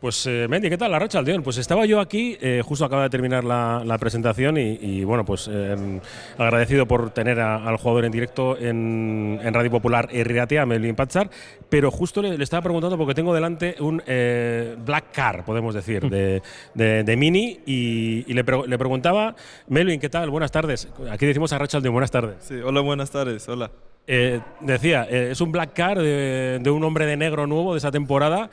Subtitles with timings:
[0.00, 0.92] Pues eh, Mendy, ¿qué tal?
[0.92, 1.42] La racha Aldeón.
[1.42, 5.24] Pues estaba yo aquí, eh, justo acaba de terminar la, la presentación y, y, bueno,
[5.24, 6.00] pues eh,
[6.38, 11.28] agradecido por tener a, al jugador en directo en, en Radio Popular Herriatea, Melvin Pachar,
[11.68, 16.08] pero justo le, le, estaba preguntando porque tengo delante un eh, Black Car, podemos decir,
[16.08, 16.42] de,
[16.74, 19.34] de, de Mini y, y le, pre le, preguntaba,
[19.66, 20.30] Melvin, ¿qué tal?
[20.30, 20.86] Buenas tardes.
[21.10, 22.36] Aquí decimos a Racha Aldeón, buenas tardes.
[22.38, 23.72] Sí, hola, buenas tardes, hola.
[24.10, 27.90] Eh, decía, es un black car de, de, un hombre de negro nuevo de esa
[27.90, 28.48] temporada.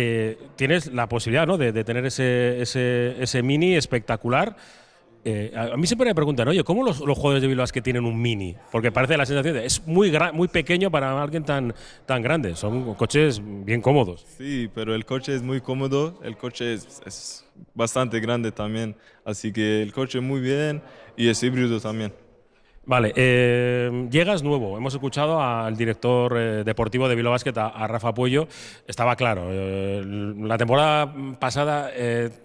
[0.00, 1.58] Eh, tienes la posibilidad ¿no?
[1.58, 4.56] de, de, tener ese, ese, ese, mini espectacular.
[5.24, 8.04] Eh, a mí siempre me preguntan, oye, ¿cómo los, los, jugadores de Bilbao que tienen
[8.04, 8.54] un mini?
[8.70, 11.74] Porque parece la sensación de es muy, muy pequeño para alguien tan,
[12.06, 12.54] tan grande.
[12.54, 14.24] Son coches bien cómodos.
[14.38, 18.94] Sí, pero el coche es muy cómodo, el coche es, es bastante grande también.
[19.24, 20.80] Así que el coche muy bien
[21.16, 22.12] y es híbrido también.
[22.88, 24.78] Vale, eh, llegas nuevo.
[24.78, 28.48] Hemos escuchado al director eh, deportivo de Bilbao Basket, a, Rafa Puello.
[28.86, 29.48] Estaba claro.
[29.50, 30.02] Eh,
[30.38, 31.90] la temporada pasada,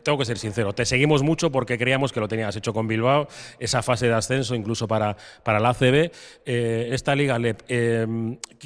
[0.03, 3.29] tengo que ser sincero, te seguimos mucho porque creíamos que lo tenías hecho con Bilbao,
[3.57, 6.11] esa fase de ascenso incluso para, para la ACB.
[6.43, 7.61] Esta liga, LEP,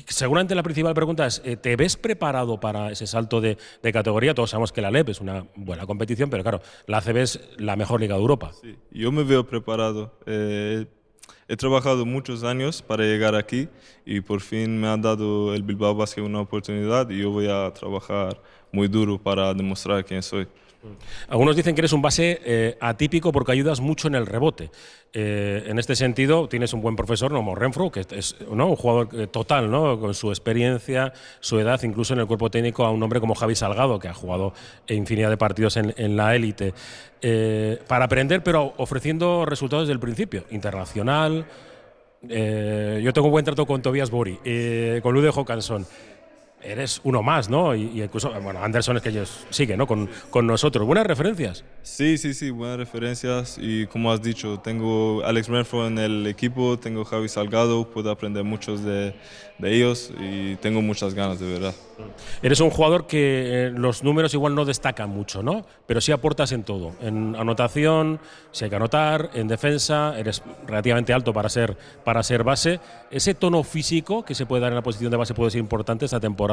[0.08, 4.34] seguramente la principal pregunta es, ¿te ves preparado para ese salto de, de, categoría?
[4.34, 7.76] Todos sabemos que la LEP es una buena competición, pero claro, la ACB es la
[7.76, 8.52] mejor liga de Europa.
[8.60, 10.12] Sí, yo me veo preparado
[11.48, 13.70] he trabajado muchos años para llegar aquí
[14.06, 17.72] y por fin me ha dado el Bilbao Basket una oportunidad y yo voy a
[17.74, 20.48] trabajar muy duro para demostrar quién soy.
[21.28, 24.70] Algunos dicen que eres un base eh, atípico porque ayudas mucho en el rebote.
[25.14, 29.28] Eh, en este sentido, tienes un buen profesor, como Renfro, que es un jugador eh,
[29.28, 30.00] total, ¿no?
[30.00, 33.56] con su experiencia, su edad, incluso en el cuerpo técnico, a un hombre como Javi
[33.56, 34.54] Salgado, que ha jugado
[34.88, 36.74] infinidad de partidos en, la élite.
[37.88, 41.46] Para aprender, pero ofreciendo resultados desde el principio, internacional.
[42.22, 44.38] yo tengo un buen trato con Tobias Bori,
[45.02, 45.86] con Lude Hawkinson
[46.62, 47.76] eres uno más, ¿no?
[47.76, 49.88] Y, y, incluso, bueno, Anderson es que ellos sigue, ¿no?
[49.88, 50.86] Con, con, nosotros.
[50.86, 51.64] ¿Buenas referencias?
[51.84, 53.58] Sí, sí, sí, buenas referencias.
[53.60, 58.44] Y como has dicho, tengo Alex Renfro en el equipo, tengo Javi Salgado, puedo aprender
[58.44, 59.14] muchos de,
[59.58, 61.76] de ellos y tengo muchas ganas, de verdad.
[62.42, 65.66] Eres un jugador que eh, los números igual no destacan mucho, ¿no?
[65.88, 66.94] Pero sí aportas en todo.
[67.02, 68.20] En anotación,
[68.52, 72.80] si hay que anotar, en defensa, eres relativamente alto para ser, para ser base.
[73.10, 76.06] ¿Ese tono físico que se puede dar en la posición de base puede ser importante
[76.06, 76.47] esta temporada?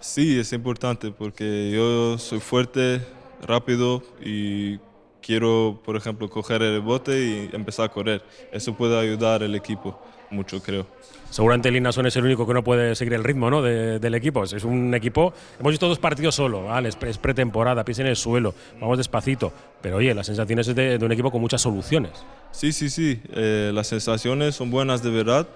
[0.00, 3.00] Sí, es importante porque yo soy fuerte,
[3.42, 4.78] rápido y
[5.22, 8.22] quiero, por ejemplo, coger el bote y empezar a correr.
[8.52, 9.98] Eso puede ayudar al equipo
[10.30, 10.86] mucho, creo.
[11.30, 13.60] Seguramente Linason es el único que no puede seguir el ritmo ¿no?
[13.60, 14.44] De, del equipo.
[14.44, 15.32] Es un equipo.
[15.58, 16.90] Hemos visto dos partidos solo, ¿vale?
[16.90, 19.52] es pretemporada, pies en el suelo, vamos despacito.
[19.80, 22.12] Pero oye, las sensaciones es de, de un equipo con muchas soluciones.
[22.52, 23.20] Sí, sí, sí.
[23.32, 25.48] Eh, las sensaciones son buenas de verdad,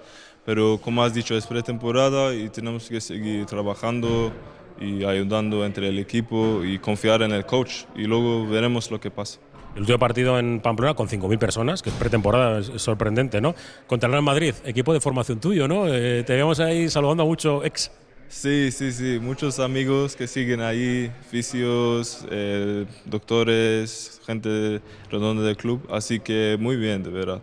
[0.45, 4.31] pero como has dicho, es pretemporada y tenemos que seguir trabajando
[4.79, 7.83] y ayudando entre el equipo y confiar en el coach.
[7.95, 9.39] Y luego veremos lo que pasa.
[9.75, 13.53] El último partido en Pamplona con 5.000 personas, que es pretemporada, es sorprendente, ¿no?
[13.87, 15.87] Contra el Real Madrid, equipo de formación tuyo, ¿no?
[15.87, 17.91] Eh, te veíamos ahí saludando a mucho ex.
[18.29, 25.87] Sí, sí, sí, muchos amigos que siguen ahí, fisios, eh, doctores, gente redonda del club,
[25.91, 27.41] así que muy bien, de verdad.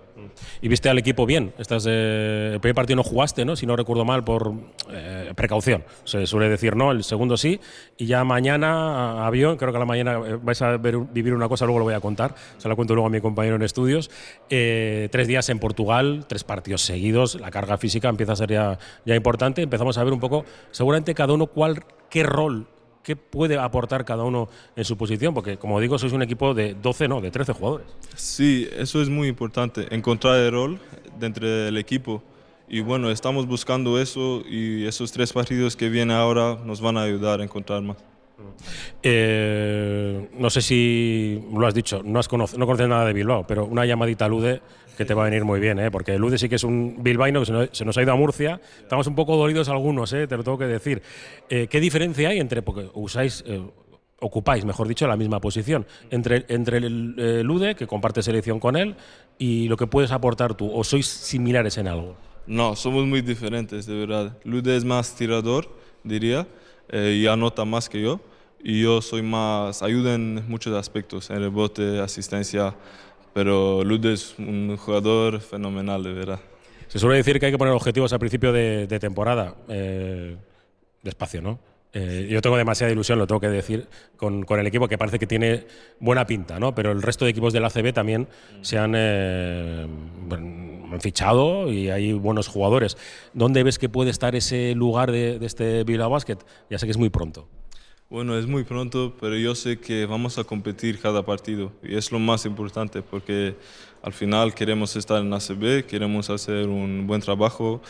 [0.60, 1.52] ¿Y viste al equipo bien?
[1.58, 3.56] Estás, eh, el primer partido no jugaste, ¿no?
[3.56, 4.52] Si no recuerdo mal, por
[4.90, 5.84] eh, precaución.
[6.04, 7.60] Se suele decir no, el segundo sí.
[7.96, 11.64] Y ya mañana, avión, creo que a la mañana vais a ver, vivir una cosa,
[11.64, 12.34] luego lo voy a contar.
[12.58, 14.10] Se la cuento luego a mi compañero en estudios.
[14.50, 17.38] Eh, tres días en Portugal, tres partidos seguidos.
[17.40, 19.62] La carga física empieza a ser ya, ya importante.
[19.62, 22.66] Empezamos a ver un poco, seguramente cada uno, cuál, qué rol
[23.06, 26.74] qué puede aportar cada uno en su posición, porque como digo, sois un equipo de
[26.74, 27.86] 12, no, de 13 jugadores.
[28.16, 30.80] Sí, eso es muy importante, encontrar el rol
[31.16, 32.20] dentro del equipo.
[32.68, 37.02] Y bueno, estamos buscando eso y esos tres partidos que vienen ahora nos van a
[37.02, 37.96] ayudar a encontrar más.
[39.02, 43.46] Eh, no sé si lo has dicho, no, has conoce, no conoces nada de Bilbao,
[43.46, 44.60] pero una llamadita a Lude
[44.96, 45.90] que te va a venir muy bien, ¿eh?
[45.90, 48.60] porque Lude sí que es un bilbaíno que se nos, ha ido a Murcia.
[48.80, 50.26] Estamos un poco dolidos algunos, ¿eh?
[50.26, 51.02] te lo tengo que decir.
[51.48, 53.62] Eh, ¿Qué diferencia hay entre, porque usáis, eh,
[54.20, 58.96] ocupáis, mejor dicho, la misma posición, entre, entre el Lude, que comparte selección con él,
[59.38, 60.70] y lo que puedes aportar tú?
[60.72, 62.16] ¿O sois similares en algo?
[62.46, 64.38] No, somos muy diferentes, de verdad.
[64.44, 65.68] Lude es más tirador,
[66.04, 66.46] diría,
[66.88, 68.20] eh, y anota más que yo.
[68.62, 72.74] Y yo soy más, ayuda en muchos aspectos, en rebote, asistencia,
[73.32, 76.40] pero Lude es un jugador fenomenal, de verdad.
[76.88, 79.54] Se suele decir que hay que poner objetivos al principio de, de temporada.
[79.68, 80.36] Eh,
[81.02, 81.58] despacio, ¿no?
[81.92, 83.86] Eh, yo tengo demasiada ilusión, lo tengo que decir,
[84.18, 85.66] con, con, el equipo que parece que tiene
[85.98, 86.74] buena pinta, ¿no?
[86.74, 88.28] Pero el resto de equipos de la ACB también
[88.60, 89.86] se han, eh,
[90.92, 92.96] han fichado y hay buenos jugadores.
[93.34, 96.38] ¿Dónde ves que puede estar ese lugar de, de este Bilbao Basket?
[96.70, 97.48] Ya sé que es muy pronto.
[98.08, 102.12] Bueno, es muy pronto, pero yo sé que vamos a competir cada partido y es
[102.12, 103.56] lo más importante porque
[104.00, 107.82] al final queremos estar en ACB, queremos hacer un buen trabajo,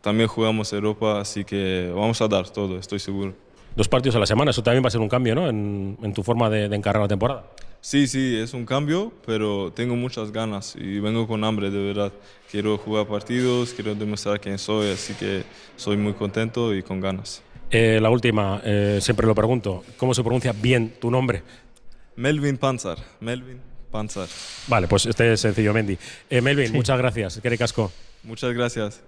[0.00, 3.34] también jugamos Europa, así que vamos a dar todo, estoy seguro.
[3.76, 5.48] Dos partidos a la semana, eso también va a ser un cambio ¿no?
[5.48, 7.44] en, en tu forma de, de encarar la temporada.
[7.84, 12.12] Sí, sí, es un cambio, pero tengo muchas ganas y vengo con hambre, de verdad.
[12.48, 15.42] Quiero jugar partidos, quiero demostrar quién soy, así que
[15.74, 17.42] soy muy contento y con ganas.
[17.72, 21.42] Eh, la última, eh, siempre lo pregunto, ¿cómo se pronuncia bien tu nombre?
[22.14, 24.28] Melvin Panzer, Melvin Panzer.
[24.68, 25.98] Vale, pues este es sencillo, Mendy.
[26.30, 27.40] Eh, Melvin, muchas gracias.
[27.42, 27.90] Qué casco.
[28.22, 29.02] Muchas gracias.